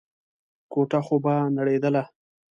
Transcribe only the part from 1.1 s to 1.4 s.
به